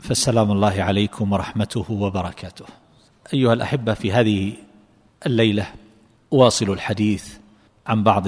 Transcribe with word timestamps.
فالسلام 0.00 0.52
الله 0.52 0.82
عليكم 0.82 1.32
ورحمته 1.32 1.92
وبركاته. 1.92 2.64
أيها 3.34 3.52
الأحبة 3.52 3.94
في 3.94 4.12
هذه 4.12 4.52
الليلة 5.26 5.66
أواصل 6.32 6.70
الحديث 6.70 7.36
عن 7.86 8.02
بعض 8.02 8.26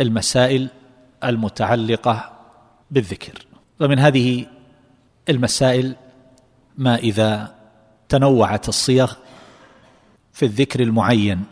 المسائل 0.00 0.68
المتعلقة 1.24 2.32
بالذكر. 2.90 3.46
ومن 3.80 3.98
هذه 3.98 4.46
المسائل 5.28 5.96
ما 6.78 6.96
إذا 6.96 7.54
تنوعت 8.08 8.68
الصيغ 8.68 9.12
في 10.32 10.44
الذكر 10.46 10.80
المعين 10.80 11.44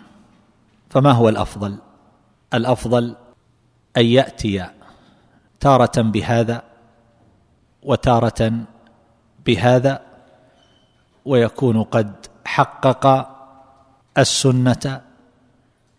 فما 0.90 1.12
هو 1.12 1.28
الأفضل؟ 1.28 1.78
الأفضل 2.54 3.16
أن 3.96 4.06
يأتي 4.06 4.66
تارة 5.60 6.02
بهذا 6.02 6.62
وتارة 7.82 8.52
بهذا 9.48 10.00
ويكون 11.24 11.82
قد 11.82 12.12
حقق 12.44 13.04
السنة 14.18 15.00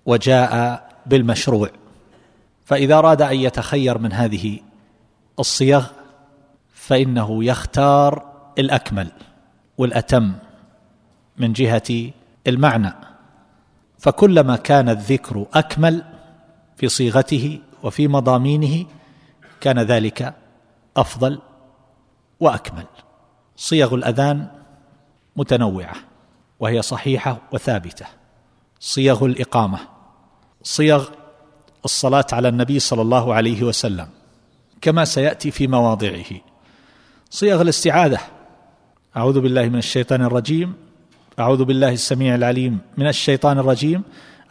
وجاء 0.06 0.54
بالمشروع. 1.06 1.70
فإذا 2.66 2.96
أراد 2.96 3.22
أن 3.22 3.36
يتخير 3.36 3.98
من 3.98 4.14
هذه 4.14 4.60
الصيغ 5.40 5.86
فإنه 6.74 7.44
يختار 7.44 8.32
الأكمل 8.60 9.12
والأتم 9.78 10.34
من 11.38 11.54
جهة 11.54 12.12
المعنى. 12.48 12.94
فكلما 14.00 14.56
كان 14.56 14.90
الذكر 14.90 15.46
أكمل 15.54 16.04
في 16.78 16.88
صيغته 16.88 17.60
وفي 17.84 18.08
مضامينه 18.08 18.86
كان 19.62 19.80
ذلك 19.80 20.34
أفضل 20.98 21.40
وأكمل. 22.40 22.86
صيغ 23.60 23.96
الأذان 23.96 24.48
متنوعة 25.36 25.96
وهي 26.60 26.82
صحيحة 26.82 27.42
وثابتة. 27.52 28.06
صيغ 28.80 29.26
الإقامة 29.26 29.80
صيغ 30.64 31.08
الصلاة 31.86 32.26
على 32.34 32.48
النبي 32.48 32.80
صلى 32.80 33.02
الله 33.02 33.34
عليه 33.34 33.64
وسلم 33.64 34.08
كما 34.82 35.06
سيأتي 35.06 35.52
في 35.52 35.68
مواضعه. 35.68 36.26
صيغ 37.30 37.62
الاستعاذة 37.62 38.20
أعوذ 39.18 39.40
بالله 39.42 39.70
من 39.70 39.78
الشيطان 39.78 40.22
الرجيم 40.22 40.74
أعوذ 41.40 41.64
بالله 41.64 41.90
السميع 41.94 42.36
العليم 42.36 42.80
من 42.98 43.08
الشيطان 43.08 43.60
الرجيم 43.60 44.04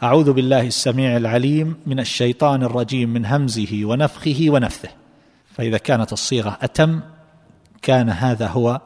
أعوذ 0.03 0.33
بالله 0.33 0.67
السميع 0.67 1.17
العليم 1.17 1.75
من 1.85 1.99
الشيطان 1.99 2.63
الرجيم 2.63 3.09
من 3.09 3.25
همزه 3.25 3.81
ونفخه 3.83 4.45
ونفثه. 4.47 4.89
فإذا 5.55 5.77
كانت 5.77 6.13
الصيغة 6.13 6.57
أتم 6.61 6.99
كان 7.81 8.09
هذا 8.09 8.47
هو 8.47 8.81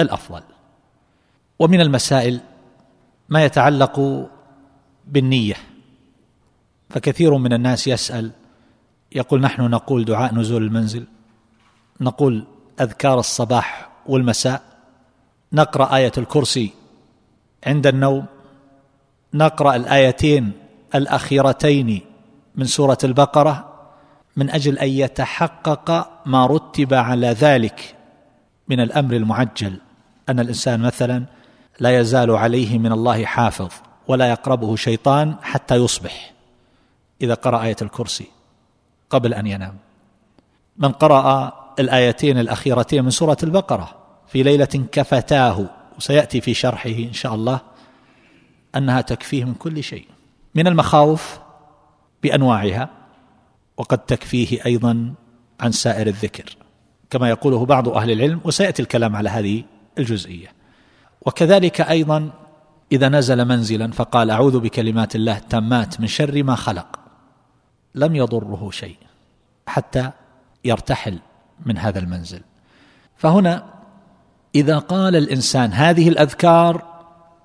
الأفضل. 0.00 0.42
ومن 1.58 1.80
المسائل 1.80 2.40
ما 3.28 3.44
يتعلق 3.44 4.26
بالنية. 5.06 5.56
فكثير 6.90 7.36
من 7.36 7.52
الناس 7.52 7.88
يسأل 7.88 8.30
يقول 9.12 9.40
نحن 9.40 9.62
نقول 9.62 10.04
دعاء 10.04 10.34
نزول 10.34 10.62
المنزل 10.62 11.06
نقول 12.00 12.44
أذكار 12.80 13.18
الصباح 13.18 13.88
والمساء 14.06 14.62
نقرأ 15.52 15.96
آية 15.96 16.12
الكرسي 16.18 16.70
عند 17.66 17.86
النوم 17.86 18.26
نقرأ 19.34 19.76
الآيتين 19.76 20.52
الأخيرتين 20.94 22.00
من 22.56 22.64
سورة 22.64 22.98
البقرة 23.04 23.72
من 24.36 24.50
أجل 24.50 24.78
أن 24.78 24.88
يتحقق 24.88 26.10
ما 26.26 26.46
رتب 26.46 26.94
على 26.94 27.26
ذلك 27.26 27.96
من 28.68 28.80
الأمر 28.80 29.16
المعجل. 29.16 29.80
أن 30.28 30.40
الإنسان 30.40 30.80
مثلا 30.80 31.24
لا 31.80 32.00
يزال 32.00 32.30
عليه 32.30 32.78
من 32.78 32.92
الله 32.92 33.24
حافظ 33.24 33.68
ولا 34.08 34.30
يقربه 34.30 34.76
شيطان 34.76 35.34
حتى 35.42 35.74
يصبح 35.74 36.32
إذا 37.22 37.34
قرأ 37.34 37.62
آية 37.62 37.76
الكرسي 37.82 38.26
قبل 39.10 39.34
أن 39.34 39.46
ينام. 39.46 39.76
من 40.78 40.92
قرأ 40.92 41.52
الآيتين 41.78 42.38
الأخيرتين 42.38 43.04
من 43.04 43.10
سورة 43.10 43.36
البقرة 43.42 43.94
في 44.28 44.42
ليلة 44.42 44.86
كفتاه 44.92 45.66
وسيأتي 45.96 46.40
في 46.40 46.54
شرحه 46.54 46.90
إن 46.90 47.12
شاء 47.12 47.34
الله 47.34 47.60
أنها 48.76 49.00
تكفيه 49.00 49.44
من 49.44 49.54
كل 49.54 49.82
شيء 49.82 50.06
من 50.54 50.66
المخاوف 50.66 51.38
بأنواعها 52.22 52.88
وقد 53.76 53.98
تكفيه 53.98 54.64
أيضا 54.66 55.14
عن 55.60 55.72
سائر 55.72 56.06
الذكر 56.06 56.56
كما 57.10 57.28
يقوله 57.28 57.66
بعض 57.66 57.88
أهل 57.88 58.10
العلم 58.10 58.40
وسيأتي 58.44 58.82
الكلام 58.82 59.16
على 59.16 59.28
هذه 59.28 59.64
الجزئية. 59.98 60.48
وكذلك 61.20 61.80
أيضا 61.80 62.30
إذا 62.92 63.08
نزل 63.08 63.44
منزلا 63.44 63.92
فقال 63.92 64.30
أعوذ 64.30 64.60
بكلمات 64.60 65.16
الله 65.16 65.36
التامات 65.36 66.00
من 66.00 66.06
شر 66.06 66.42
ما 66.42 66.54
خلق. 66.54 66.98
لم 67.94 68.16
يضره 68.16 68.70
شيء 68.70 68.96
حتى 69.66 70.10
يرتحل 70.64 71.18
من 71.66 71.78
هذا 71.78 71.98
المنزل. 71.98 72.40
فهنا 73.16 73.64
إذا 74.54 74.78
قال 74.78 75.16
الإنسان 75.16 75.72
هذه 75.72 76.08
الأذكار 76.08 76.82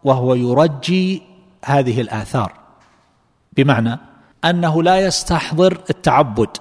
وهو 0.04 0.36
يرجي 0.36 1.22
هذه 1.66 2.02
الآثار 2.02 2.54
بمعنى 3.58 4.00
أنه 4.46 4.84
لا 4.84 5.00
يستحضر 5.00 5.82
التعبد 5.90 6.58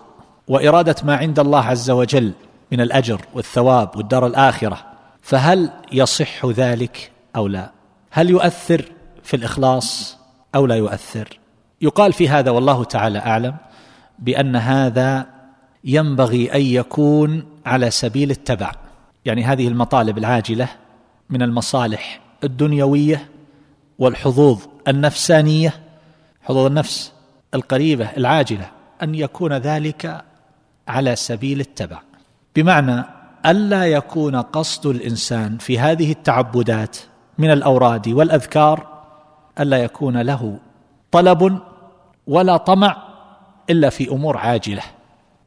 وإرادة 0.48 0.94
ما 1.04 1.16
عند 1.16 1.38
الله 1.38 1.64
عز 1.64 1.90
وجل 1.90 2.32
من 2.72 2.80
الأجر 2.80 3.20
والثواب 3.34 3.96
والدار 3.96 4.26
الآخرة 4.26 4.78
فهل 5.22 5.70
يصح 5.92 6.46
ذلك 6.46 7.10
أو 7.36 7.46
لا؟ 7.48 7.70
هل 8.10 8.30
يؤثر 8.30 8.84
في 9.22 9.36
الإخلاص 9.36 10.18
أو 10.54 10.66
لا 10.66 10.76
يؤثر؟ 10.76 11.38
يقال 11.80 12.12
في 12.12 12.28
هذا 12.28 12.50
والله 12.50 12.84
تعالى 12.84 13.18
أعلم 13.18 13.56
بأن 14.18 14.56
هذا 14.56 15.26
ينبغي 15.84 16.54
أن 16.54 16.60
يكون 16.60 17.44
على 17.66 17.90
سبيل 17.90 18.30
التبع. 18.30 18.72
يعني 19.24 19.44
هذه 19.44 19.68
المطالب 19.68 20.18
العاجلة 20.18 20.68
من 21.30 21.42
المصالح 21.42 22.20
الدنيوية 22.44 23.28
والحظوظ 23.98 24.62
النفسانية 24.88 25.80
حظوظ 26.42 26.66
النفس 26.66 27.12
القريبة 27.54 28.10
العاجلة 28.16 28.70
أن 29.02 29.14
يكون 29.14 29.52
ذلك 29.52 30.24
على 30.88 31.16
سبيل 31.16 31.60
التبع. 31.60 32.00
بمعنى 32.56 33.19
ألا 33.46 33.86
يكون 33.86 34.36
قصد 34.36 34.86
الإنسان 34.86 35.58
في 35.58 35.78
هذه 35.78 36.12
التعبدات 36.12 36.98
من 37.38 37.50
الأوراد 37.50 38.08
والأذكار 38.08 39.02
ألا 39.60 39.76
يكون 39.76 40.20
له 40.20 40.58
طلب 41.10 41.58
ولا 42.26 42.56
طمع 42.56 42.96
إلا 43.70 43.90
في 43.90 44.10
أمور 44.10 44.36
عاجلة. 44.36 44.82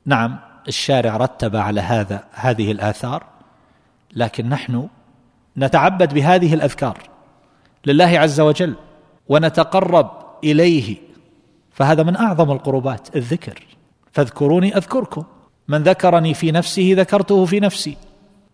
نعم 0.06 0.40
الشارع 0.68 1.18
رتب 1.18 1.56
على 1.56 1.82
هذا 1.82 2.24
هذه 2.32 2.72
الآثار 2.72 3.24
لكن 4.16 4.50
نحن 4.50 4.90
نتعبد 5.58 6.14
بهذه 6.14 6.54
الأذكار 6.54 6.98
لله 7.86 8.20
عز 8.20 8.40
وجل 8.40 8.76
ونتقرب 9.30 10.10
إليه. 10.44 10.98
فهذا 11.72 12.04
من 12.04 12.16
أعظم 12.16 12.52
القربات 12.52 13.16
الذكر. 13.16 13.64
فاذكروني 14.12 14.78
أذكركم. 14.78 15.24
من 15.68 15.84
ذكرني 15.84 16.34
في 16.34 16.52
نفسه 16.52 16.94
ذكرته 16.98 17.46
في 17.46 17.60
نفسي. 17.60 17.98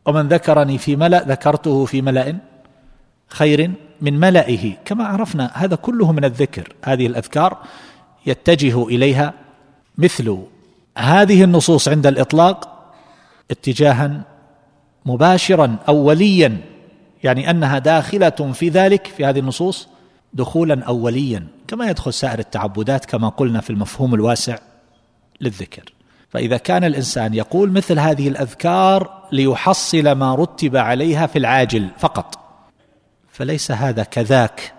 ومن 0.05 0.27
ذكرني 0.27 0.77
في 0.77 0.95
ملأ 0.95 1.23
ذكرته 1.27 1.85
في 1.85 2.01
ملأ 2.01 2.35
خير 3.27 3.71
من 4.01 4.19
ملئه. 4.19 4.73
كما 4.85 5.03
عرفنا 5.03 5.51
هذا 5.53 5.75
كله 5.75 6.11
من 6.11 6.25
الذكر. 6.25 6.73
هذه 6.83 7.07
الأذكار 7.07 7.57
يتجه 8.25 8.87
إليها 8.87 9.33
مثل 9.97 10.37
هذه 10.97 11.43
النصوص 11.43 11.87
عند 11.87 12.07
الإطلاق 12.07 12.79
اتجاها 13.51 14.21
مباشرا 15.05 15.75
أوليا 15.87 16.57
يعني 17.23 17.49
أنها 17.49 17.79
داخلة 17.79 18.29
في 18.29 18.69
ذلك 18.69 19.07
في 19.07 19.25
هذه 19.25 19.39
النصوص 19.39 19.87
دخولا 20.33 20.83
اوليا 20.83 21.47
كما 21.67 21.89
يدخل 21.89 22.13
سائر 22.13 22.39
التعبدات 22.39 23.05
كما 23.05 23.29
قلنا 23.29 23.61
في 23.61 23.69
المفهوم 23.69 24.15
الواسع 24.15 24.57
للذكر. 25.41 25.93
فإذا 26.29 26.57
كان 26.57 26.83
الإنسان 26.83 27.33
يقول 27.33 27.71
مثل 27.71 27.99
هذه 27.99 28.27
الأذكار 28.27 29.27
ليحصل 29.31 30.11
ما 30.11 30.35
رتب 30.35 30.75
عليها 30.77 31.27
في 31.27 31.39
العاجل 31.39 31.87
فقط 31.97 32.39
فليس 33.31 33.71
هذا 33.71 34.03
كذاك 34.03 34.73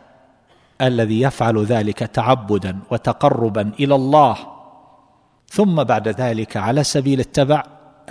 الذي 0.80 1.20
يفعل 1.20 1.64
ذلك 1.64 1.98
تعبدا 1.98 2.78
وتقربا 2.90 3.72
إلى 3.80 3.94
الله 3.94 4.36
ثم 5.48 5.84
بعد 5.84 6.08
ذلك 6.08 6.56
على 6.56 6.84
سبيل 6.84 7.20
التبع 7.20 7.62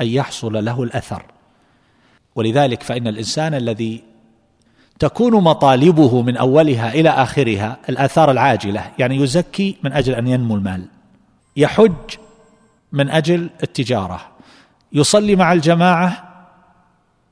أن 0.02 0.08
يحصل 0.08 0.66
له 0.66 0.84
الأثر. 0.84 1.26
ولذلك 2.36 2.84
فإن 2.84 3.08
الإنسان 3.08 3.54
الذي 3.54 4.04
تكون 5.00 5.44
مطالبه 5.44 6.22
من 6.22 6.38
أولها 6.38 6.94
إلى 6.94 7.10
آخرها 7.10 7.78
الأثار 7.90 8.32
العاجلة 8.32 8.92
يعني 9.00 9.16
يزكي 9.16 9.78
من 9.84 9.94
أجل 9.94 10.14
أن 10.14 10.28
ينمو 10.28 10.56
المال 10.56 10.86
يحج 11.58 12.18
من 12.92 13.10
أجل 13.10 13.50
التجارة. 13.64 14.22
يصلي 14.94 15.36
مع 15.36 15.54
الجماعة 15.54 16.30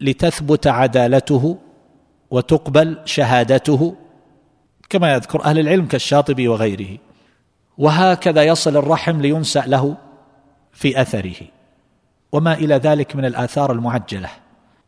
لتثبت 0.02 0.68
عدالته 0.68 1.58
وتقبل 2.32 3.00
شهادته 3.06 3.96
كما 4.90 5.14
يذكر 5.14 5.44
أهل 5.44 5.60
العلم 5.60 5.86
كالشاطبي 5.86 6.48
وغيره. 6.48 6.98
وهكذا 7.78 8.44
يصل 8.44 8.78
الرحم 8.78 9.22
لينسأ 9.22 9.64
له 9.68 9.98
في 10.72 11.02
أثره. 11.02 11.48
وما 12.32 12.54
إلى 12.54 12.76
ذلك 12.76 13.16
من 13.16 13.26
الآثار 13.26 13.72
المعجلة. 13.72 14.30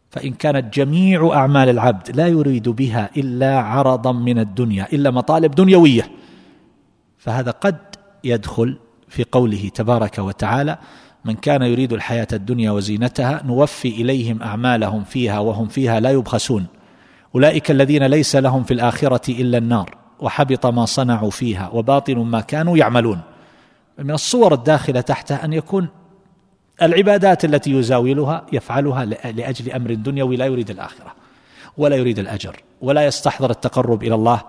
فإن 0.09 0.33
كانت 0.33 0.73
جميع 0.73 1.31
أعمال 1.33 1.69
العبد 1.69 2.15
لا 2.15 2.27
يريد 2.27 2.69
بها 2.69 3.09
إلا 3.17 3.59
عرضا 3.59 4.11
من 4.11 4.39
الدنيا 4.39 4.87
إلا 4.93 5.11
مطالب 5.11 5.55
دنيوية 5.55 6.11
فهذا 7.17 7.51
قد 7.51 7.77
يدخل 8.23 8.77
في 9.09 9.25
قوله 9.31 9.69
تبارك 9.75 10.19
وتعالى 10.19 10.77
من 11.25 11.35
كان 11.35 11.61
يريد 11.61 11.93
الحياة 11.93 12.27
الدنيا 12.33 12.71
وزينتها 12.71 13.41
نوفي 13.45 13.87
إليهم 13.87 14.41
أعمالهم 14.43 15.03
فيها 15.03 15.39
وهم 15.39 15.67
فيها 15.67 15.99
لا 15.99 16.09
يبخسون. 16.09 16.65
أولئك 17.35 17.71
الذين 17.71 18.03
ليس 18.03 18.35
لهم 18.35 18.63
في 18.63 18.73
الآخرة 18.73 19.31
إلا 19.31 19.57
النار 19.57 19.97
وحبط 20.19 20.65
ما 20.65 20.85
صنعوا 20.85 21.29
فيها 21.29 21.69
وباطل 21.73 22.17
ما 22.17 22.41
كانوا 22.41 22.77
يعملون. 22.77 23.21
من 23.97 24.11
الصور 24.11 24.53
الداخلة 24.53 25.01
تحتها 25.01 25.45
أن 25.45 25.53
يكون 25.53 25.87
العبادات 26.81 27.45
التي 27.45 27.71
يزاولها 27.71 28.45
يفعلها 28.53 29.05
لأجل 29.05 29.71
أمر 29.71 29.93
دنيوي 29.93 30.35
لا 30.35 30.45
يريد 30.45 30.69
الآخرة 30.69 31.15
ولا 31.77 31.95
يريد 31.95 32.19
الأجر 32.19 32.63
ولا 32.81 33.05
يستحضر 33.05 33.51
التقرب 33.51 34.03
إلى 34.03 34.15
الله 34.15 34.41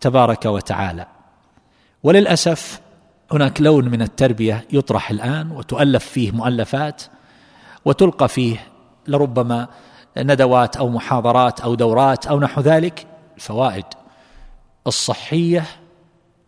تبارك 0.00 0.44
وتعالى. 0.44 1.06
وللأسف 2.02 2.80
هناك 3.32 3.60
لون 3.60 3.88
من 3.88 4.02
التربية 4.02 4.64
يطرح 4.72 5.10
الآن 5.10 5.50
وتؤلف 5.50 6.04
فيه 6.04 6.30
مؤلفات 6.30 7.02
وتلقى 7.84 8.28
فيه 8.28 8.66
لربما 9.08 9.68
ندوات 10.18 10.76
أو 10.76 10.88
محاضرات 10.88 11.60
أو 11.60 11.74
دورات 11.74 12.26
أو 12.26 12.40
نحو 12.40 12.60
ذلك 12.60 13.06
الفوائد 13.36 13.84
الصحية 14.86 15.64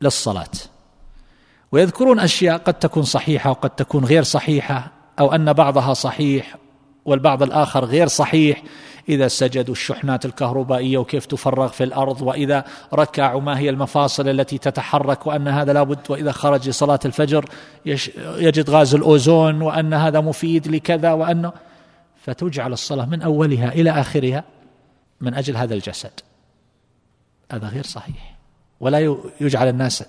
للصلاة. 0.01 0.51
ويذكرون 1.73 2.21
أشياء 2.21 2.59
قد 2.59 2.75
تكون 2.75 3.03
صحيحة 3.03 3.51
وقد 3.51 3.71
تكون 3.71 4.05
غير 4.05 4.23
صحيحة 4.23 4.91
أو 5.19 5.35
أن 5.35 5.53
بعضها 5.53 5.95
صحيح 5.95 6.57
والبعض 7.05 7.43
الآخر 7.43 7.85
غير 7.85 8.07
صحيح. 8.07 8.63
إذا 9.09 9.29
سجدوا 9.29 9.75
الشحنات 9.75 10.25
الكهربائية 10.25 10.99
وكيف 10.99 11.27
تفرغ 11.27 11.69
في 11.69 11.85
الأرض 11.85 12.23
وإذا 12.23 12.65
ركعوا 12.95 13.41
ما 13.41 13.59
هي 13.59 13.71
المفاصل 13.71 14.29
التي 14.29 14.59
تتحرك 14.59 15.27
وأن 15.27 15.49
هذا 15.49 15.73
لابد 15.73 15.99
وإذا 16.09 16.33
خرج 16.33 16.69
لصلاه 16.69 17.01
الفجر 17.05 17.45
يجد 18.17 18.71
غاز 18.71 18.95
الأوزون 18.95 19.63
وأن 19.63 19.95
هذا 19.95 20.21
مفيد 20.21 20.69
لكذا 20.69 21.13
وانه 21.13 21.53
فتجعل 22.23 22.73
الصلاة 22.73 23.07
من 23.07 23.23
أولها 23.23 23.73
إلى 23.73 23.91
آخرها 23.91 24.45
من 25.21 25.35
أجل 25.35 25.57
هذا 25.57 25.75
الجسد. 25.75 26.21
هذا 27.53 27.69
غير 27.69 27.85
صحيح. 27.85 28.37
ولا 28.81 29.17
يجعل 29.41 29.69
الناس 29.69 30.05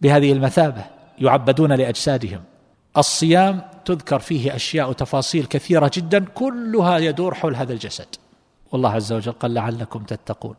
بهذه 0.00 0.32
المثابة 0.32 0.84
يعبدون 1.18 1.72
لأجسادهم. 1.72 2.40
الصيام 2.96 3.62
تذكر 3.88 4.18
فيه 4.18 4.56
أشياء 4.56 4.90
وتفاصيل 4.90 5.44
كثيرة 5.44 5.90
جدا 5.94 6.24
كلها 6.24 6.98
يدور 6.98 7.34
حول 7.34 7.56
هذا 7.56 7.72
الجسد. 7.72 8.06
والله 8.72 8.90
عز 8.90 9.12
وجل 9.12 9.32
قال 9.32 9.54
لعلكم 9.54 10.02
تتقون. 10.02 10.54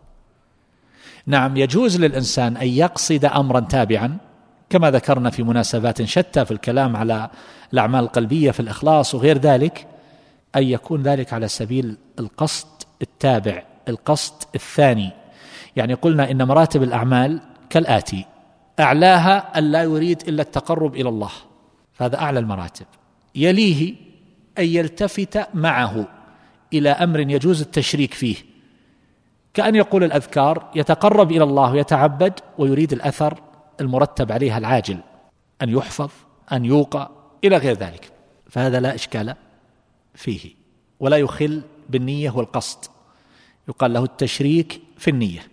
نعم 1.25 1.57
يجوز 1.57 1.97
للإنسان 1.97 2.57
أن 2.57 2.67
يقصد 2.67 3.25
امرا 3.25 3.59
تابعا 3.59 4.17
كما 4.69 4.91
ذكرنا 4.91 5.29
في 5.29 5.43
مناسبات 5.43 6.01
شتى 6.03 6.45
في 6.45 6.51
الكلام 6.51 6.95
على 6.95 7.29
الأعمال 7.73 8.03
القلبية 8.03 8.51
في 8.51 8.59
الإخلاص 8.59 9.15
وغير 9.15 9.37
ذلك 9.37 9.87
أن 10.55 10.63
يكون 10.63 11.03
ذلك 11.03 11.33
على 11.33 11.47
سبيل 11.47 11.97
القصد 12.19 12.67
التابع 13.01 13.63
القصد 13.87 14.33
الثاني. 14.55 15.11
يعني 15.75 15.93
قلنا 15.93 16.31
إن 16.31 16.47
مراتب 16.47 16.83
الأعمال 16.83 17.41
كالآتي 17.69 18.25
أعلاها 18.79 19.57
أن 19.57 19.71
لا 19.71 19.83
يريد 19.83 20.21
إلا 20.27 20.41
التقرب 20.41 20.95
إلى 20.95 21.09
الله. 21.09 21.31
فهذا 21.93 22.19
أعلى 22.19 22.39
المراتب. 22.39 22.85
يليه 23.35 23.95
أن 24.57 24.65
يلتفت 24.65 25.47
معه 25.53 26.07
إلى 26.73 26.89
أمر 26.89 27.19
يجوز 27.19 27.61
التشريك 27.61 28.13
فيه. 28.13 28.35
كأن 29.53 29.75
يقول 29.75 30.03
الأذكار 30.03 30.71
يتقرب 30.75 31.31
إلى 31.31 31.43
الله 31.43 31.71
ويتعبد 31.71 32.39
ويريد 32.57 32.93
الأثر 32.93 33.39
المرتب 33.81 34.31
عليها 34.31 34.57
العاجل 34.57 34.97
أن 35.61 35.69
يحفظ 35.69 36.09
أن 36.51 36.65
يوقى 36.65 37.11
إلى 37.43 37.57
غير 37.57 37.75
ذلك. 37.75 38.11
فهذا 38.49 38.79
لا 38.79 38.95
إشكال 38.95 39.35
فيه 40.15 40.49
ولا 40.99 41.17
يخل 41.17 41.61
بالنية 41.89 42.31
والقصد. 42.31 42.79
يقال 43.69 43.93
له 43.93 44.03
التشريك 44.03 44.81
في 44.97 45.09
النية. 45.09 45.47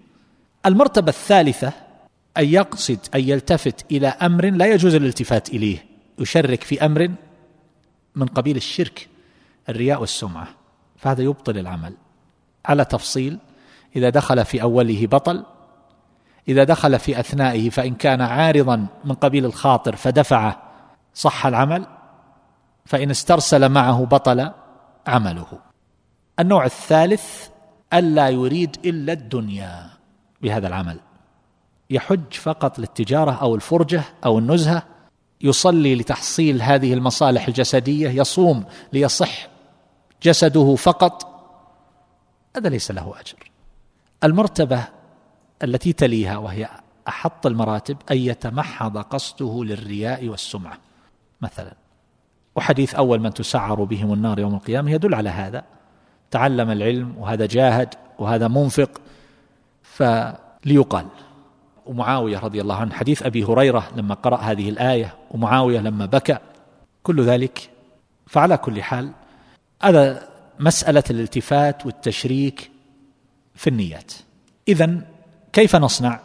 المرتبة 0.67 1.08
الثالثة 1.08 1.72
أن 2.37 2.44
يقصد 2.44 2.99
أن 3.14 3.20
يلتفت 3.20 3.93
إلى 3.93 4.08
أمر 4.08 4.50
لا 4.50 4.67
يجوز 4.67 4.94
الالتفات 4.94 5.49
إليه. 5.49 5.87
يشرك 6.19 6.62
في 6.62 6.84
أمر 6.84 7.11
من 8.17 8.27
قبيل 8.27 8.57
الشرك 8.57 9.09
الرياء 9.69 10.01
والسمعة. 10.01 10.49
فهذا 10.97 11.23
يبطل 11.23 11.59
العمل. 11.59 11.95
على 12.67 12.85
تفصيل 12.85 13.39
إذا 13.97 14.11
دخل 14.11 14.45
في 14.45 14.63
أوله 14.63 15.07
بطل 15.07 15.45
إذا 16.49 16.65
دخل 16.65 16.99
في 16.99 17.21
أثنائه 17.21 17.71
فإن 17.71 17.95
كان 17.95 18.21
عارضا 18.21 18.87
من 19.05 19.15
قبيل 19.15 19.45
الخاطر 19.45 19.97
فدفعه 19.97 20.63
صح 21.15 21.47
العمل 21.47 21.87
فإن 22.85 23.11
استرسل 23.11 23.69
معه 23.69 24.05
بطل 24.05 24.51
عمله. 25.07 25.47
النوع 26.39 26.65
الثالث 26.65 27.49
ألا 27.95 28.29
يريد 28.29 28.77
إلا 28.85 29.13
الدنيا 29.13 29.91
بهذا 30.43 30.69
العمل. 30.69 31.01
يحج 31.91 32.32
فقط 32.32 32.79
للتجارة 32.79 33.31
أو 33.31 33.55
الفرجة 33.55 34.03
أو 34.25 34.39
النزهة 34.39 34.82
يصلي 35.40 35.94
لتحصيل 35.94 36.62
هذه 36.62 36.94
المصالح 36.94 37.48
الجسدية 37.48 38.08
يصوم 38.08 38.64
ليصح 38.93 39.48
جسده 40.22 40.74
فقط 40.74 41.36
هذا 42.56 42.69
ليس 42.69 42.90
له 42.90 43.14
أجر. 43.20 43.50
المرتبة 44.24 44.84
التي 45.62 45.93
تليها 45.93 46.38
وهي 46.38 46.69
أحط 47.08 47.46
المراتب 47.46 47.96
أن 48.10 48.16
يتمحض 48.16 48.98
قصده 48.98 49.64
للرياء 49.64 50.28
والسمعة 50.28 50.78
مثلا. 51.40 51.74
وحديث 52.56 52.94
أول 52.94 53.20
من 53.20 53.34
تسعر 53.34 53.84
بهم 53.84 54.12
النار 54.12 54.38
يوم 54.38 54.55
القيامة 54.55 54.90
يدل 54.90 55.14
على 55.14 55.31
هذا. 55.31 55.64
تعلم 56.31 56.70
العلم 56.70 57.14
وهذا 57.19 57.46
جاهد 57.46 57.94
وهذا 58.19 58.48
منفق 58.48 59.00
فليقال. 59.82 61.06
ومعاوية 61.86 62.38
رضي 62.38 62.60
الله 62.60 62.76
عنه. 62.76 62.94
حديث 62.94 63.22
أبي 63.22 63.44
هريرة 63.44 63.88
لما 63.96 64.14
قرأ 64.14 64.36
هذه 64.36 64.69
الآية 64.69 65.14
ومعاوية 65.31 65.81
لما 65.81 66.06
بكى 66.06 66.38
كل 67.02 67.22
ذلك 67.22 67.70
فعلى 68.26 68.56
كل 68.56 68.82
حال 68.82 69.10
هذا 69.82 70.28
مسألة 70.60 71.05
الالتفات 71.10 71.86
والتشريك 71.86 72.70
في 73.55 73.70
النيات. 73.70 74.12
اذا 74.69 75.00
كيف 75.52 75.76
نصنع 75.76 76.20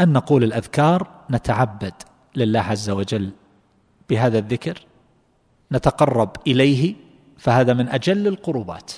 أن 0.00 0.12
نقول 0.12 0.44
الأذكار 0.44 1.08
نتعبد 1.30 1.94
لله 2.36 2.60
عز 2.60 2.90
وجل 2.90 3.30
بهذا 4.10 4.38
الذكر 4.38 4.78
نتقرب 5.72 6.30
إليه 6.46 6.94
فهذا 7.38 7.74
من 7.74 7.88
أجل 7.88 8.26
القربات. 8.26 8.92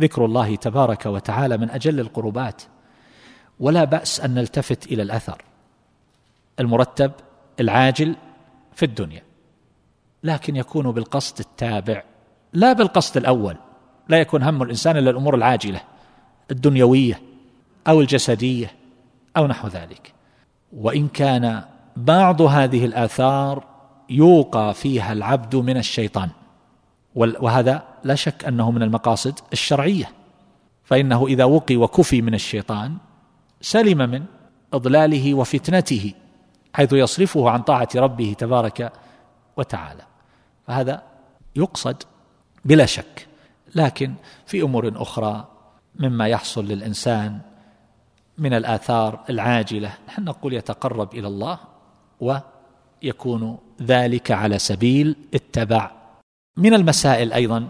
ذكر 0.00 0.24
الله 0.24 0.56
تبارك 0.56 1.06
وتعالى 1.06 1.56
من 1.56 1.70
أجل 1.70 2.00
القربات. 2.00 2.62
ولا 3.60 3.84
بأس 3.84 4.20
أن 4.20 4.34
نلتفت 4.34 4.86
إلى 4.86 5.02
الأثر 5.02 5.42
المرتب 6.60 7.12
العاجل 7.60 8.14
في 8.74 8.84
الدنيا 8.84 9.22
لكن 10.24 10.56
يكون 10.56 10.92
بالقصد 10.92 11.40
التابع 11.40 12.02
لا 12.52 12.72
بالقصد 12.72 13.16
الأول 13.16 13.56
لا 14.08 14.20
يكون 14.20 14.42
هم 14.42 14.62
الإنسان 14.62 14.96
إلا 14.96 15.10
الأمور 15.10 15.34
العاجلة 15.34 15.80
الدنيوية 16.50 17.20
أو 17.88 18.00
الجسدية 18.00 18.72
أو 19.36 19.46
نحو 19.46 19.68
ذلك. 19.68 20.12
وإن 20.72 21.08
كان 21.08 21.62
بعض 21.96 22.42
هذه 22.42 22.84
الآثار 22.84 23.64
يوقى 24.10 24.74
فيها 24.74 25.12
العبد 25.12 25.56
من 25.56 25.76
الشيطان 25.76 26.30
وهذا 27.14 27.82
لا 28.04 28.14
شك 28.14 28.44
أنه 28.44 28.70
من 28.70 28.82
المقاصد 28.82 29.38
الشرعية. 29.52 30.10
فإنه 30.84 31.26
إذا 31.26 31.44
وقي 31.44 31.76
وكفي 31.76 32.22
من 32.22 32.34
الشيطان 32.34 32.96
سلم 33.62 34.10
من 34.10 34.24
إضلاله 34.72 35.34
وفتنته 35.34 36.14
حيث 36.74 36.92
يصرفه 36.92 37.50
عن 37.50 37.62
طاعة 37.62 37.88
ربه 37.96 38.34
تبارك 38.38 38.92
وتعالى. 39.56 40.02
فهذا 40.66 41.02
يقصد 41.56 42.02
بلا 42.64 42.86
شك 42.86 43.28
لكن 43.74 44.14
في 44.46 44.62
أمور 44.62 44.92
أخرى 44.96 45.48
مما 46.00 46.28
يحصل 46.28 46.64
للإنسان 46.64 47.40
من 48.38 48.54
الآثار 48.54 49.24
العاجلة 49.30 49.94
نحن 50.08 50.24
نقول 50.24 50.52
يتقرب 50.52 51.14
إلى 51.14 51.26
الله 51.26 51.58
ويكون 52.20 53.58
ذلك 53.82 54.30
على 54.30 54.58
سبيل 54.58 55.16
التبع. 55.34 55.90
من 56.56 56.74
المسائل 56.74 57.32
أيضا 57.32 57.68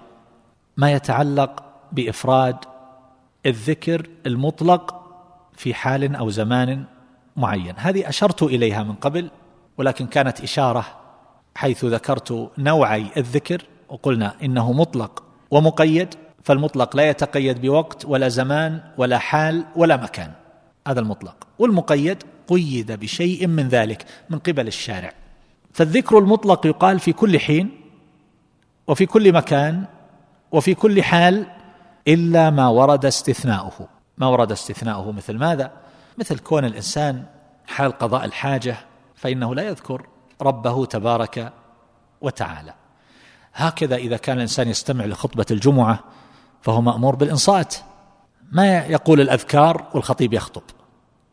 ما 0.77 0.93
يتعلق 0.93 1.65
بإفراد 1.93 2.57
الذكر 3.47 4.09
المطلق 4.27 5.02
في 5.57 5.75
حال 5.75 6.17
أو 6.17 6.31
زمان 6.31 6.85
معين. 7.37 7.75
هذه 7.77 8.09
أشرت 8.09 8.43
إليها 8.43 8.83
من 8.83 8.95
قبل 8.95 9.31
ولكن 9.79 10.07
كانت 10.07 10.41
إشارة 10.41 10.85
حيث 11.55 11.85
ذكرت 11.85 12.51
نوعي 12.59 13.07
الذكر 13.17 13.65
وقلنا 13.89 14.35
إنه 14.43 14.73
مطلق 14.73 15.23
ومقيد 15.51 16.15
فالمطلق 16.43 16.97
لا 16.97 17.09
يتقيد 17.11 17.61
بوقت 17.61 18.05
ولا 18.05 18.29
زمان 18.29 18.81
ولا 18.99 19.19
حال 19.19 19.65
ولا 19.77 19.97
مكان. 19.97 20.33
هذا 20.89 21.01
المطلق. 21.01 21.47
والمقيد 21.59 22.23
قيد 22.49 22.93
بشيء 22.93 23.47
من 23.47 23.69
ذلك 23.69 24.05
من 24.31 24.39
قبل 24.39 24.67
الشارع. 24.67 25.13
فالذكر 25.73 26.19
المطلق 26.19 26.67
يقال 26.67 27.01
في 27.01 27.13
كل 27.13 27.39
حين 27.41 27.71
وفي 28.87 29.07
كل 29.07 29.33
مكان 29.33 29.85
وفي 30.53 30.75
كل 30.75 31.03
حال 31.03 31.47
إلا 32.09 32.51
ما 32.51 32.69
ورد 32.69 33.07
استثناؤه. 33.07 33.89
ما 34.19 34.27
ورد 34.27 34.53
استثناؤه 34.53 35.13
مثل 35.13 35.39
ماذا؟ 35.39 35.73
مثل 36.19 36.39
كون 36.39 36.65
الإنسان 36.65 37.25
حال 37.67 37.99
قضاء 37.99 38.25
الحاجة 38.25 38.77
فإنه 39.15 39.55
لا 39.55 39.63
يذكر 39.63 40.07
ربه 40.43 40.87
تبارك 40.87 41.53
وتعالى. 42.21 42.75
هكذا 43.55 43.97
إذا 43.97 44.17
كان 44.17 44.37
الإنسان 44.37 44.69
يستمع 44.69 45.05
لخطبة 45.05 45.47
الجمعة 45.51 45.99
فهو 46.63 46.81
مأمور 46.81 47.15
بالإنصات. 47.15 47.75
ما 48.53 48.79
يقول 48.79 49.21
الأذكار 49.21 49.87
والخطيب 49.95 50.33
يخطب 50.33 50.63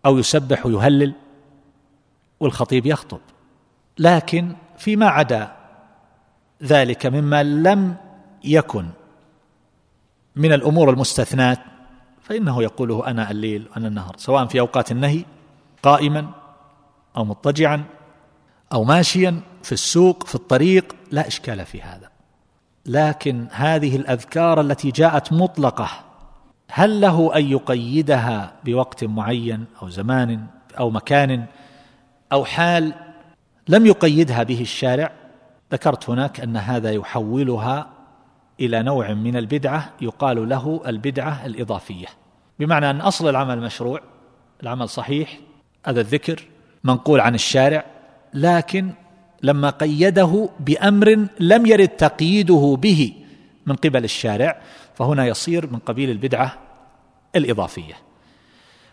أو 0.05 0.17
يسبح 0.17 0.65
ويهلل 0.65 1.13
والخطيب 2.39 2.85
يخطب. 2.85 3.19
لكن 3.99 4.55
فيما 4.77 5.07
عدا 5.07 5.55
ذلك 6.63 7.05
مما 7.05 7.43
لم 7.43 7.95
يكن 8.43 8.89
من 10.35 10.53
الأمور 10.53 10.89
المستثنات 10.89 11.59
فإنه 12.29 12.63
يقوله 12.63 13.07
أنا 13.07 13.31
الليل 13.31 13.67
وأنا 13.71 13.87
النهر 13.87 14.15
سواء 14.17 14.45
في 14.45 14.59
أوقات 14.59 14.91
النهي 14.91 15.25
قائما 15.83 16.27
أو 17.17 17.25
مضطجعا 17.25 17.83
أو 18.73 18.83
ماشيا 18.83 19.41
في 19.63 19.71
السوق 19.71 20.23
في 20.27 20.35
الطريق 20.35 20.95
لا 21.11 21.27
إشكال 21.27 21.65
في 21.65 21.81
هذا. 21.81 22.09
لكن 22.85 23.47
هذه 23.51 23.95
الأذكار 23.95 24.61
التي 24.61 24.91
جاءت 24.91 25.33
مطلقة 25.33 25.89
هل 26.71 27.01
له 27.01 27.35
أن 27.35 27.45
يقيدها 27.45 28.53
بوقت 28.65 29.03
معين 29.03 29.65
أو 29.81 29.89
زمان 29.89 30.45
أو 30.79 30.89
مكان 30.89 31.45
أو 32.31 32.45
حال 32.45 32.93
لم 33.67 33.85
يقيدها 33.85 34.43
به 34.43 34.61
الشارع؟ 34.61 35.11
ذكرت 35.71 36.09
هناك 36.09 36.39
أن 36.39 36.57
هذا 36.57 36.91
يحولها 36.91 37.89
إلى 38.59 38.83
نوع 38.83 39.13
من 39.13 39.37
البدعة 39.37 39.93
يقال 40.01 40.49
له 40.49 40.81
البدعة 40.87 41.45
الإضافية. 41.45 42.07
بمعنى 42.59 42.89
أن 42.89 43.01
أصل 43.01 43.29
العمل 43.29 43.61
مشروع 43.61 43.99
العمل 44.63 44.89
صحيح 44.89 45.39
هذا 45.85 46.01
الذكر 46.01 46.43
منقول 46.83 47.19
عن 47.19 47.35
الشارع 47.35 47.85
لكن 48.33 48.91
لما 49.43 49.69
قيده 49.69 50.49
بأمر 50.59 51.27
لم 51.39 51.65
يرد 51.65 51.87
تقييده 51.87 52.77
به 52.81 53.13
من 53.65 53.75
قبل 53.75 54.03
الشارع 54.03 54.61
فهنا 54.93 55.25
يصير 55.25 55.73
من 55.73 55.79
قبيل 55.79 56.09
البدعة 56.09 56.57
الإضافية. 57.35 57.93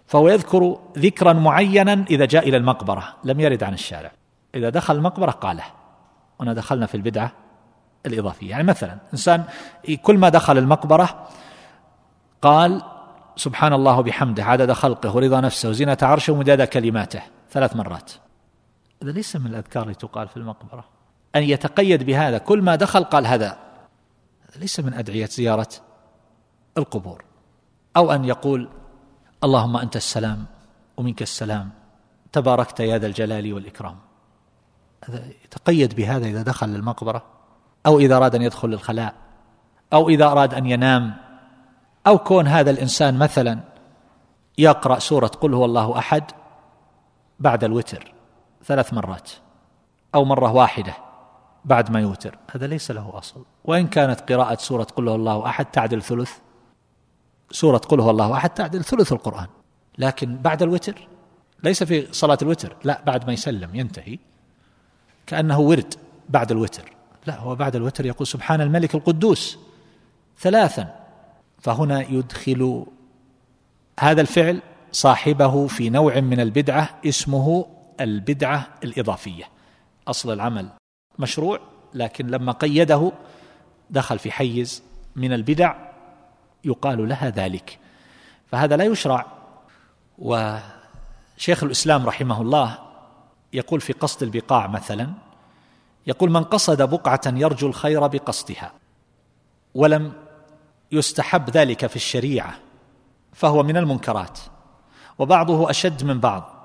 فهو 0.06 0.28
يذكر 0.28 0.78
ذكرا 0.99 1.32
معينا 1.32 2.04
إذا 2.11 2.25
جاء 2.25 2.49
إلى 2.49 2.56
المقبرة 2.56 3.16
لم 3.25 3.40
يرد 3.40 3.62
عن 3.62 3.75
الشارع. 3.75 4.12
إذا 4.54 4.70
دخل 4.70 4.96
المقبرة 4.96 5.30
قاله. 5.30 5.64
هنا 6.40 6.52
دخلنا 6.52 6.87
في 6.87 6.94
البدعة 6.94 7.32
الإضافية. 8.07 8.51
يعني 8.51 8.63
مثلا 8.63 8.99
إنسان 9.13 9.45
كل 10.03 10.19
ما 10.19 10.29
دخل 10.29 10.59
المقبرة 10.59 11.29
قال 12.43 12.83
سبحان 13.37 13.73
الله 13.73 13.99
وبحمده 13.99 14.45
عدد 14.45 14.73
خلقه 14.73 15.17
ورضا 15.17 15.41
نفسه 15.41 15.69
وزينة 15.69 15.99
عرشه 16.03 16.33
ومداد 16.33 16.63
كلماته 16.63 17.23
ثلاث 17.51 17.77
مرات. 17.77 18.13
هذا 19.03 19.13
ليس 19.13 19.37
من 19.37 19.47
الأذكار 19.47 19.89
التي 19.89 20.07
تقال 20.07 20.29
في 20.29 20.37
المقبرة. 20.37 20.85
أن 21.37 21.43
يتقيد 21.43 22.03
بهذا 22.03 22.39
كل 22.39 22.63
ما 22.63 22.77
دخل 22.77 23.05
قال 23.05 23.27
هذا. 23.27 23.59
هذا 24.49 24.61
ليس 24.61 24.81
من 24.81 24.95
أدعية 24.95 25.27
زيارة 25.27 25.69
القبور. 26.79 27.25
أو 27.97 28.13
أن 28.13 28.25
يقول 28.25 28.69
اللهم 29.45 29.77
أنت 29.77 29.97
السلام 29.97 30.47
ومنك 30.97 31.23
السلام 31.23 31.71
تباركت 32.33 32.81
يا 32.81 32.99
ذا 32.99 33.07
الجلال 33.07 33.53
والإكرام. 33.53 33.97
هذا 35.05 35.25
يتقيد 35.45 35.95
بهذا 35.95 36.27
إذا 36.27 36.43
دخل 36.43 36.69
المقبرة 36.69 37.36
أو 37.87 37.99
إذا 37.99 38.16
أراد 38.16 38.35
أن 38.35 38.43
يدخل 38.43 38.73
الخلاء 38.73 39.14
أو 39.93 40.09
إذا 40.09 40.25
أراد 40.25 40.55
أن 40.55 40.66
ينام 40.66 41.14
أو 42.07 42.19
كون 42.19 42.47
هذا 42.47 42.71
الإنسان 42.71 43.19
مثلا 43.19 43.61
يقرأ 44.59 44.99
سورة 44.99 45.26
قل 45.26 45.55
هو 45.55 45.64
الله 45.64 45.99
أحد 45.99 46.25
بعد 47.40 47.64
الوتر 47.64 48.12
ثلاث 48.64 48.95
مرات 48.95 49.31
أو 50.14 50.25
مرة 50.25 50.52
واحدة 50.52 50.95
بعد 51.64 51.90
ما 51.90 52.00
يوتر. 52.00 52.38
هذا 52.50 52.66
ليس 52.66 52.90
له 52.90 53.19
أصل. 53.19 53.45
وإن 53.64 53.87
كانت 53.87 54.33
قراءة 54.33 54.57
سورة 54.57 54.85
قل 54.85 55.09
هو 55.09 55.14
الله 55.14 55.47
أحد 55.47 55.66
تعدل 55.66 56.02
ثلث 56.02 56.33
سورة 57.50 57.78
قل 57.78 58.00
هو 58.00 58.11
الله 58.11 58.35
أحد 58.35 58.50
تعدل 58.50 58.85
ثلث 58.85 59.12
القرآن. 59.12 59.47
لكن 59.99 60.37
بعد 60.37 60.62
الوتر 60.62 61.09
ليس 61.62 61.83
في 61.83 62.12
صلاة 62.12 62.38
الوتر 62.43 62.76
لا 62.85 63.02
بعد 63.07 63.26
ما 63.26 63.33
يسلم 63.33 63.75
ينتهي 63.75 64.19
كأنه 65.26 65.61
ورد 65.61 65.95
بعد 66.28 66.50
الوتر. 66.50 66.96
لا 67.26 67.38
هو 67.38 67.54
بعد 67.54 67.76
الوتر 67.76 68.06
يقول 68.06 68.26
سبحان 68.26 68.61
الملك 68.61 68.95
القدوس 68.95 69.59
ثلاثا 70.38 71.06
فهنا 71.61 72.00
يدخل 72.00 72.87
هذا 74.00 74.21
الفعل 74.21 74.62
صاحبه 74.92 75.66
في 75.66 75.90
نوع 75.90 76.21
من 76.21 76.40
البدعة 76.40 77.00
اسمه 77.06 77.66
البدعة 78.00 78.68
الإضافية. 78.85 79.45
أصل 80.09 80.33
العمل 80.33 80.68
مشروع 81.18 81.61
لكن 81.95 82.26
لما 82.26 82.52
قيده 82.52 83.12
دخل 83.90 84.18
في 84.18 84.30
حيز 84.30 84.83
من 85.16 85.33
البدع 85.33 85.75
يقال 86.64 87.09
لها 87.09 87.30
ذلك. 87.30 87.78
فهذا 88.47 88.76
لا 88.76 88.85
يشرع. 88.85 89.26
وشيخ 90.18 91.64
الإسلام 91.64 92.06
رحمه 92.06 92.42
الله 92.42 92.78
يقول 93.52 93.80
في 93.80 93.92
قصد 93.92 94.23
البقاع 94.23 94.66
مثلا 94.66 95.25
يقول 96.07 96.31
من 96.31 96.45
قصد 96.45 96.83
بقعة 96.83 97.21
يرجو 97.27 97.67
الخير 97.67 98.07
بقصدها 98.07 98.73
ولم 99.75 100.13
يستحب 100.93 101.51
ذلك 101.51 101.87
في 101.87 101.97
الشريعة 101.97 102.55
فهو 103.33 103.63
من 103.63 103.77
المنكرات 103.77 104.39
وبعضه 105.19 105.71
أشد 105.71 106.05
من 106.05 106.21
بعض 106.21 106.57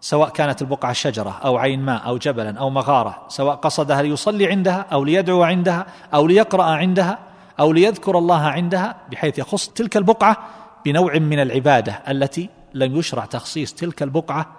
سواء 0.00 0.28
كانت 0.28 0.62
البقعة 0.62 0.92
شجرة 0.92 1.40
أو 1.44 1.56
عين 1.56 1.80
ماء 1.80 2.06
أو 2.06 2.18
جبلا 2.18 2.58
أو 2.58 2.70
مغارة 2.70 3.24
سواء 3.28 3.56
قصدها 3.56 4.02
ليصلي 4.02 4.46
عندها 4.46 4.86
أو 4.92 5.04
ليدعو 5.04 5.42
عندها 5.42 5.86
أو 6.14 6.26
ليقرأ 6.26 6.62
عندها 6.62 7.18
أو 7.60 7.72
ليذكر 7.72 8.18
الله 8.18 8.40
عندها 8.40 8.96
بحيث 9.10 9.38
يخص 9.38 9.68
تلك 9.68 9.96
البقعة 9.96 10.36
بنوع 10.84 11.18
من 11.18 11.38
العبادة 11.38 12.02
التي 12.08 12.48
لم 12.74 12.96
يشرع 12.96 13.24
تخصيص 13.24 13.74
تلك 13.74 14.02
البقعة 14.02 14.56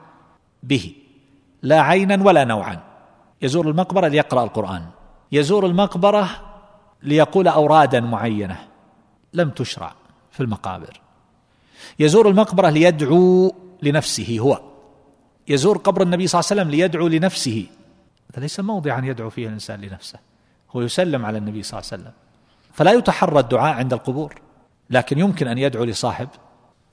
به 0.64 0.96
لا 1.62 1.82
عينا 1.82 2.24
ولا 2.24 2.44
نوعا. 2.44 2.89
يزور 3.42 3.70
المقبرة 3.70 4.08
ليقرأ 4.08 4.44
القرآن. 4.44 4.86
يزور 5.32 5.66
المقبرة 5.66 6.30
ليقول 7.04 7.48
أورادا 7.48 8.00
معينة. 8.00 8.68
لم 9.34 9.50
تشرع 9.50 9.94
في 10.32 10.44
المقابر. 10.44 11.02
يزور 12.00 12.30
المقبرة 12.30 12.70
ليدعو 12.70 13.56
لنفسه 13.82 14.38
هو. 14.40 14.62
يزور 15.48 15.78
قبر 15.78 16.02
النبي 16.02 16.28
صلى 16.28 16.40
الله 16.40 16.52
عليه 16.52 16.62
وسلم 16.62 16.72
ليدعو 16.72 17.08
لنفسه. 17.08 17.68
هذا 18.32 18.42
ليس 18.42 18.60
موضعا 18.60 19.02
يدعو 19.06 19.30
فيه 19.30 19.48
الإنسان 19.48 19.82
لنفسه. 19.82 20.20
هو 20.72 20.82
يسلم 20.82 21.26
على 21.26 21.38
النبي 21.38 21.64
صلى 21.64 21.80
الله 21.80 21.90
عليه 21.92 22.04
وسلم. 22.04 22.14
فلا 22.74 22.92
يتحرى 22.92 23.40
الدعاء 23.40 23.76
عند 23.76 23.94
القبور. 23.94 24.42
لكن 24.90 25.20
يمكن 25.20 25.48
أن 25.48 25.58
يدعو 25.58 25.84
لصاحب 25.84 26.28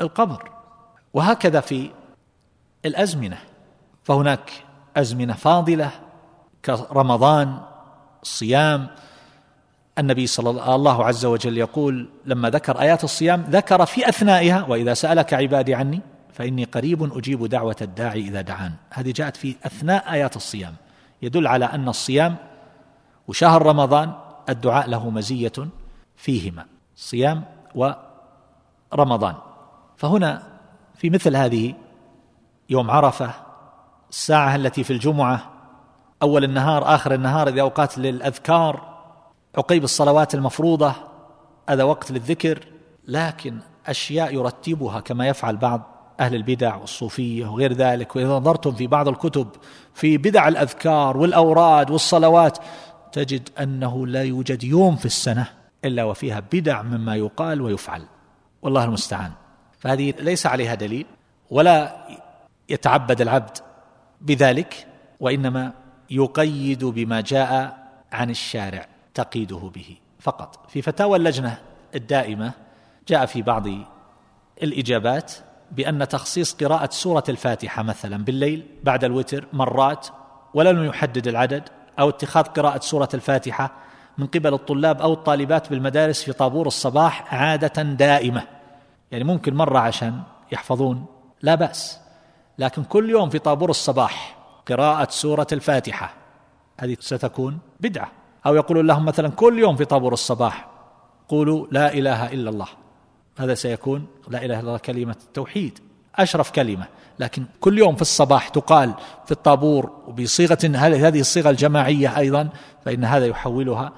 القبر. 0.00 0.50
وهكذا 1.14 1.60
في 1.60 1.90
الأزمنة. 2.84 3.38
فهناك 4.04 4.50
أزمنة 4.96 5.32
فاضلة. 5.32 5.90
كرمضان 6.66 7.58
الصيام 8.22 8.86
النبي 9.98 10.26
صلى 10.26 10.74
الله 10.74 11.04
عز 11.04 11.24
وجل 11.24 11.58
يقول 11.58 12.08
لما 12.26 12.50
ذكر 12.50 12.80
آيات 12.80 13.04
الصيام 13.04 13.44
ذكر 13.50 13.86
في 13.86 14.08
أثنائها 14.08 14.64
وإذا 14.64 14.94
سألك 14.94 15.34
عبادي 15.34 15.74
عني 15.74 16.00
فإني 16.32 16.64
قريب 16.64 17.16
أجيب 17.18 17.46
دعوة 17.46 17.76
الداعي 17.82 18.20
إذا 18.20 18.40
دعان. 18.40 18.72
هذه 18.90 19.12
جاءت 19.12 19.36
في 19.36 19.56
أثناء 19.66 20.12
آيات 20.12 20.36
الصيام. 20.36 20.74
يدل 21.22 21.46
على 21.46 21.64
أن 21.64 21.88
الصيام 21.88 22.36
وشهر 23.28 23.66
رمضان 23.66 24.12
الدعاء 24.48 24.88
له 24.88 25.10
مزية 25.10 25.52
فيهما 26.16 26.66
صيام 26.96 27.44
ورمضان. 27.74 29.34
فهنا 29.96 30.42
في 30.94 31.10
مثل 31.10 31.36
هذه 31.36 31.74
يوم 32.70 32.90
عرفة 32.90 33.30
الساعة 34.10 34.56
التي 34.56 34.84
في 34.84 34.92
الجمعة 34.92 35.55
أول 36.22 36.44
النهار 36.44 36.94
آخر 36.94 37.14
النهار 37.14 37.48
إذا 37.48 37.60
أوقات 37.60 37.98
للأذكار 37.98 38.96
عقيب 39.58 39.84
الصلوات 39.84 40.34
المفروضة 40.34 40.94
هذا 41.68 41.82
وقت 41.82 42.10
للذكر. 42.10 42.66
لكن 43.08 43.58
أشياء 43.86 44.34
يرتبها 44.34 45.00
كما 45.00 45.28
يفعل 45.28 45.56
بعض 45.56 45.82
أهل 46.20 46.34
البدع 46.34 46.76
والصوفية 46.76 47.46
وغير 47.46 47.72
ذلك. 47.72 48.16
وإذا 48.16 48.28
نظرتم 48.28 48.72
في 48.72 48.86
بعض 48.86 49.08
الكتب 49.08 49.48
في 49.94 50.18
بدع 50.18 50.48
الأذكار 50.48 51.16
والأوراد 51.16 51.90
والصلوات 51.90 52.58
تجد 53.12 53.48
أنه 53.60 54.06
لا 54.06 54.22
يوجد 54.22 54.64
يوم 54.64 54.96
في 54.96 55.06
السنة 55.06 55.46
إلا 55.84 56.04
وفيها 56.04 56.42
بدع 56.52 56.82
مما 56.82 57.16
يقال 57.16 57.60
ويفعل. 57.60 58.02
والله 58.62 58.84
المستعان. 58.84 59.32
فهذه 59.78 60.14
ليس 60.20 60.46
عليها 60.46 60.74
دليل 60.74 61.06
ولا 61.50 61.96
يتعبد 62.68 63.20
العبد 63.20 63.58
بذلك 64.20 64.86
وإنما 65.20 65.72
يقيد 66.10 66.84
بما 66.84 67.20
جاء 67.20 67.78
عن 68.12 68.30
الشارع 68.30 68.86
تقيده 69.14 69.70
به. 69.74 69.96
فقط 70.20 70.70
في 70.70 70.82
فتاوى 70.82 71.18
اللجنة 71.18 71.58
الدائمة 71.94 72.52
جاء 73.08 73.26
في 73.26 73.42
بعض 73.42 73.66
الإجابات 74.62 75.32
بأن 75.72 76.08
تخصيص 76.08 76.54
قراءة 76.54 76.88
سورة 76.92 77.24
الفاتحة 77.28 77.82
مثلا 77.82 78.24
بالليل 78.24 78.66
بعد 78.84 79.04
الوتر 79.04 79.46
مرات 79.52 80.06
ولم 80.54 80.84
يحدد 80.84 81.28
العدد 81.28 81.62
أو 81.98 82.08
اتخاذ 82.08 82.44
قراءة 82.44 82.80
سورة 82.80 83.08
الفاتحة 83.14 83.72
من 84.18 84.26
قبل 84.26 84.54
الطلاب 84.54 85.02
أو 85.02 85.12
الطالبات 85.12 85.70
بالمدارس 85.70 86.22
في 86.22 86.32
طابور 86.32 86.66
الصباح 86.66 87.34
عادة 87.34 87.82
دائمة. 87.82 88.42
يعني 89.10 89.24
ممكن 89.24 89.54
مرة 89.54 89.78
عشان 89.78 90.20
يحفظون. 90.52 91.06
لا 91.42 91.54
بأس. 91.54 91.98
لكن 92.58 92.84
كل 92.84 93.10
يوم 93.10 93.30
في 93.30 93.38
طابور 93.38 93.70
الصباح 93.70 94.35
قراءة 94.68 95.08
سورة 95.10 95.46
الفاتحة. 95.52 96.14
هذه 96.80 96.96
ستكون 97.00 97.58
بدعة. 97.80 98.12
أو 98.46 98.54
يقول 98.54 98.88
لهم 98.88 99.04
مثلا 99.04 99.28
كل 99.28 99.58
يوم 99.58 99.76
في 99.76 99.84
طابور 99.84 100.12
الصباح 100.12 100.68
قولوا 101.28 101.66
لا 101.70 101.94
إله 101.94 102.32
إلا 102.32 102.50
الله. 102.50 102.68
هذا 103.38 103.54
سيكون 103.54 104.06
لا 104.28 104.44
إله 104.44 104.60
إلا 104.60 104.68
الله 104.68 104.78
كلمة 104.78 105.16
التوحيد 105.26 105.78
أشرف 106.16 106.50
كلمة. 106.50 106.86
لكن 107.18 107.44
كل 107.60 107.78
يوم 107.78 107.94
في 107.94 108.02
الصباح 108.02 108.48
تقال 108.48 108.94
في 109.24 109.32
الطابور 109.32 109.90
بصيغة 110.18 110.58
هذه 110.76 111.20
الصيغة 111.20 111.50
الجماعية 111.50 112.18
أيضا 112.18 112.48
فإن 112.84 113.04
هذا 113.04 113.26
يحولها 113.26 113.92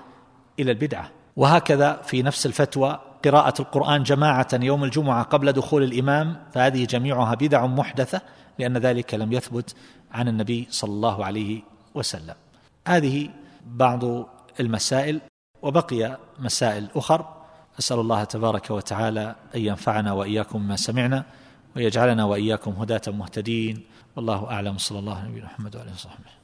إلى 0.58 0.70
البدعة. 0.70 1.10
وهكذا 1.36 2.00
في 2.02 2.22
نفس 2.22 2.46
الفتوى 2.46 2.98
قراءة 3.24 3.62
القرآن 3.62 4.02
جماعة 4.02 4.48
يوم 4.52 4.84
الجمعة 4.84 5.22
قبل 5.22 5.52
دخول 5.52 5.82
الإمام 5.82 6.36
فهذه 6.52 6.84
جميعها 6.84 7.34
بدع 7.34 7.66
محدثة 7.66 8.20
لأن 8.58 8.76
ذلك 8.76 9.14
لم 9.14 9.32
يثبت 9.32 9.74
عن 10.12 10.28
النبي 10.28 10.66
صلى 10.70 10.90
الله 10.90 11.24
عليه 11.24 11.62
وسلم. 11.94 12.34
هذه 12.88 13.30
بعض 13.66 14.04
المسائل 14.60 15.20
وبقي 15.62 16.18
مسائل 16.38 16.88
أخر. 16.96 17.34
أسأل 17.78 18.00
الله 18.00 18.24
تبارك 18.24 18.70
وتعالى 18.70 19.34
أن 19.54 19.60
ينفعنا 19.60 20.12
وإياكم 20.12 20.68
ما 20.68 20.76
سمعنا 20.76 21.24
ويجعلنا 21.76 22.24
وإياكم 22.24 22.70
هداة 22.70 23.02
مهتدين. 23.08 23.84
والله 24.16 24.50
أعلم. 24.50 24.78
صلى 24.78 24.98
الله 24.98 25.18
عليه 25.18 25.30
وسلم 25.30 25.44
محمد 25.44 25.76
وعلى 25.76 25.88
آله 25.88 25.94
وصحبه. 25.94 26.37